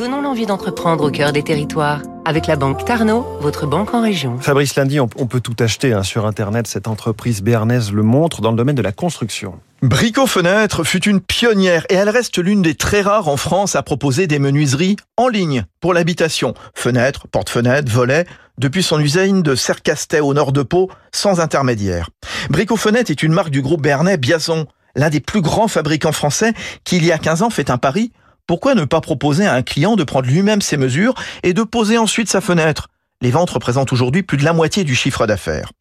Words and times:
Donnons 0.00 0.22
l'envie 0.22 0.46
d'entreprendre 0.46 1.04
au 1.04 1.10
cœur 1.10 1.30
des 1.30 1.42
territoires. 1.42 2.00
Avec 2.24 2.46
la 2.46 2.56
banque 2.56 2.86
Tarno, 2.86 3.26
votre 3.42 3.66
banque 3.66 3.92
en 3.92 4.00
région. 4.00 4.38
Fabrice 4.38 4.74
Lundi, 4.74 4.98
on, 4.98 5.06
peut 5.06 5.42
tout 5.42 5.56
acheter 5.58 5.92
hein, 5.92 6.02
sur 6.02 6.24
Internet. 6.24 6.66
Cette 6.66 6.88
entreprise 6.88 7.42
béarnaise 7.42 7.92
le 7.92 8.02
montre 8.02 8.40
dans 8.40 8.50
le 8.50 8.56
domaine 8.56 8.76
de 8.76 8.80
la 8.80 8.92
construction. 8.92 9.60
Brico 9.82 10.26
Fenêtre 10.26 10.84
fut 10.84 11.06
une 11.06 11.20
pionnière 11.20 11.84
et 11.90 11.96
elle 11.96 12.08
reste 12.08 12.38
l'une 12.38 12.62
des 12.62 12.76
très 12.76 13.02
rares 13.02 13.28
en 13.28 13.36
France 13.36 13.76
à 13.76 13.82
proposer 13.82 14.26
des 14.26 14.38
menuiseries 14.38 14.96
en 15.18 15.28
ligne 15.28 15.66
pour 15.82 15.92
l'habitation. 15.92 16.54
Fenêtres, 16.72 17.28
porte-fenêtres, 17.28 17.92
volets, 17.92 18.24
depuis 18.56 18.82
son 18.82 19.00
usine 19.00 19.42
de 19.42 19.54
Cercastet 19.54 20.20
au 20.20 20.32
nord 20.32 20.52
de 20.52 20.62
Pau, 20.62 20.90
sans 21.12 21.40
intermédiaire. 21.40 22.08
Brico 22.48 22.78
Fenêtre 22.78 23.10
est 23.10 23.22
une 23.22 23.34
marque 23.34 23.50
du 23.50 23.60
groupe 23.60 23.82
béarnais 23.82 24.16
Biazon, 24.16 24.66
l'un 24.96 25.10
des 25.10 25.20
plus 25.20 25.42
grands 25.42 25.68
fabricants 25.68 26.12
français 26.12 26.54
qui 26.84 26.96
il 26.96 27.04
y 27.04 27.12
a 27.12 27.18
15 27.18 27.42
ans 27.42 27.50
fait 27.50 27.68
un 27.68 27.76
pari 27.76 28.12
pourquoi 28.50 28.74
ne 28.74 28.84
pas 28.84 29.00
proposer 29.00 29.46
à 29.46 29.54
un 29.54 29.62
client 29.62 29.94
de 29.94 30.02
prendre 30.02 30.26
lui-même 30.26 30.60
ses 30.60 30.76
mesures 30.76 31.14
et 31.44 31.52
de 31.52 31.62
poser 31.62 31.98
ensuite 31.98 32.28
sa 32.28 32.40
fenêtre? 32.40 32.89
Les 33.22 33.30
ventes 33.30 33.50
représentent 33.50 33.92
aujourd'hui 33.92 34.22
plus 34.22 34.38
de 34.38 34.44
la 34.44 34.54
moitié 34.54 34.82
du 34.82 34.94
chiffre 34.94 35.26
d'affaires. 35.26 35.72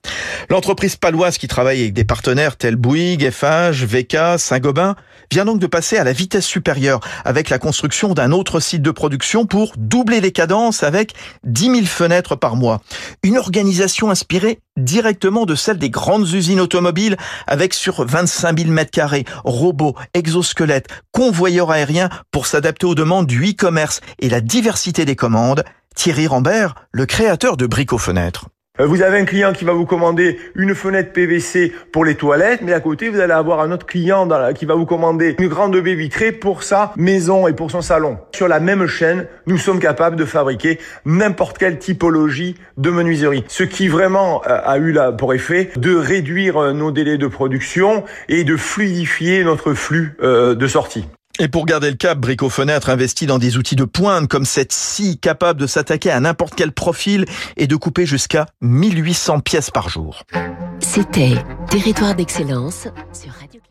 L'entreprise 0.50 0.98
paloise 0.98 1.38
qui 1.38 1.48
travaille 1.48 1.82
avec 1.82 1.94
des 1.94 2.04
partenaires 2.04 2.58
tels 2.58 2.76
Bouygues, 2.76 3.30
FH, 3.30 3.86
VK, 3.86 4.38
Saint-Gobain 4.38 4.96
vient 5.32 5.46
donc 5.46 5.60
de 5.60 5.68
passer 5.68 5.98
à 5.98 6.04
la 6.04 6.12
vitesse 6.12 6.46
supérieure 6.46 7.00
avec 7.24 7.50
la 7.50 7.60
construction 7.60 8.14
d'un 8.14 8.32
autre 8.32 8.60
site 8.60 8.82
de 8.82 8.92
production 8.92 9.46
pour 9.46 9.74
doubler 9.78 10.22
les 10.22 10.32
cadences 10.32 10.84
avec 10.84 11.14
10 11.46 11.64
000 11.64 11.86
fenêtres 11.86 12.36
par 12.36 12.56
mois. 12.56 12.82
Une 13.24 13.38
organisation 13.38 14.10
inspirée 14.10 14.60
directement 14.76 15.46
de 15.46 15.56
celle 15.56 15.78
des 15.78 15.90
grandes 15.90 16.28
usines 16.34 16.60
automobiles 16.60 17.18
avec 17.48 17.74
sur 17.74 18.06
25 18.06 18.60
000 18.60 18.72
mètres 18.72 18.92
carrés, 18.92 19.26
robots, 19.44 19.96
exosquelettes, 20.14 20.88
convoyeurs 21.12 21.72
aériens 21.72 22.10
pour 22.32 22.48
s'adapter 22.48 22.86
aux 22.86 22.96
demandes 22.96 23.28
du 23.28 23.52
e-commerce 23.52 24.02
et 24.20 24.30
la 24.30 24.42
diversité 24.42 25.06
des 25.06 25.16
commandes 25.16 25.64
Thierry 25.96 26.28
Rambert, 26.28 26.76
le 26.92 27.06
créateur 27.06 27.58
de 27.58 27.66
Brico 27.66 27.98
Fenêtres. 27.98 28.48
Euh, 28.80 28.86
vous 28.86 29.02
avez 29.02 29.20
un 29.20 29.26
client 29.26 29.54
qui 29.54 29.66
va 29.66 29.74
vous 29.74 29.86
commander 29.86 30.40
une 30.56 30.74
fenêtre 30.74 31.12
PVC 31.12 31.74
pour 31.92 32.06
les 32.06 32.16
toilettes, 32.16 32.62
mais 32.62 32.74
à 32.74 32.80
côté, 32.80 33.10
vous 33.10 33.20
allez 33.20 33.34
avoir 33.34 33.60
un 33.60 33.72
autre 33.72 33.86
client 33.86 34.28
qui 34.56 34.66
va 34.66 34.76
vous 34.76 34.86
commander 34.86 35.36
une 35.40 35.48
grande 35.48 35.76
baie 35.76 35.96
vitrée 35.96 36.32
pour 36.32 36.64
sa 36.64 36.94
maison 36.96 37.48
et 37.48 37.54
pour 37.54 37.72
son 37.72 37.82
salon. 37.82 38.18
Sur 38.34 38.48
la 38.48 38.60
même 38.60 38.88
chaîne, 38.88 39.28
nous 39.48 39.58
sommes 39.58 39.80
capables 39.80 40.16
de 40.16 40.26
fabriquer 40.26 40.80
n'importe 41.06 41.58
quelle 41.58 41.80
typologie 41.80 42.56
de 42.78 42.90
menuiserie. 42.90 43.44
Ce 43.48 43.64
qui 43.64 43.88
vraiment 43.88 44.42
euh, 44.48 44.60
a 44.64 44.78
eu 44.80 44.98
pour 45.18 45.34
effet 45.34 45.72
de 45.76 45.96
réduire 45.96 46.58
euh, 46.58 46.74
nos 46.74 46.92
délais 46.92 47.18
de 47.18 47.28
production 47.28 48.06
et 48.30 48.44
de 48.44 48.56
fluidifier 48.56 49.44
notre 49.44 49.74
flux 49.74 50.16
de 50.22 50.68
sortie. 50.68 51.06
Et 51.42 51.48
pour 51.48 51.66
garder 51.66 51.90
le 51.90 51.96
cap, 51.96 52.20
Brico 52.20 52.50
Fenêtre 52.50 52.90
investit 52.90 53.26
dans 53.26 53.40
des 53.40 53.56
outils 53.56 53.78
de 53.78 53.86
pointe 53.86 54.28
comme 54.28 54.44
cette 54.44 54.74
scie 54.74 55.18
capable 55.18 55.62
de 55.62 55.68
s'attaquer 55.68 56.12
à 56.12 56.20
n'importe 56.20 56.54
quel 56.54 56.74
profil 56.74 57.24
et 57.56 57.66
de 57.66 57.76
couper 57.78 58.06
jusqu'à 58.06 58.48
1800 58.60 59.40
pièces 59.40 59.72
par 59.72 59.88
jour. 59.88 60.24
C'était 60.82 61.36
Territoire 61.70 62.14
d'excellence 62.14 62.90
sur 63.14 63.32
Radio 63.32 63.62